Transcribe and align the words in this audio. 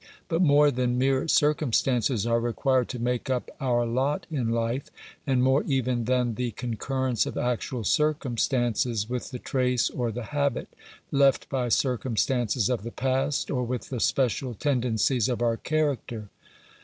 But 0.29 0.41
more 0.41 0.71
than 0.71 0.97
mere 0.97 1.27
circumstances 1.27 2.25
are 2.25 2.39
required 2.39 2.89
to 2.89 2.97
make 2.97 3.29
up 3.29 3.51
our 3.61 3.85
lot 3.85 4.25
in 4.31 4.49
life, 4.49 4.89
and 5.27 5.43
more 5.43 5.61
even 5.67 6.05
than 6.05 6.33
the 6.33 6.49
concurrence 6.53 7.27
of 7.27 7.37
actual 7.37 7.83
circumstances 7.83 9.07
with 9.07 9.29
the 9.29 9.37
trace 9.37 9.91
or 9.91 10.11
the 10.11 10.23
habit 10.33 10.69
left 11.11 11.47
by 11.49 11.69
circum 11.69 12.17
stances 12.17 12.67
of 12.67 12.81
the 12.81 12.89
past, 12.89 13.51
or 13.51 13.63
with 13.63 13.89
the 13.89 13.99
special 13.99 14.55
tendencies 14.55 15.29
of 15.29 15.39
our 15.39 15.57
character. 15.57 16.29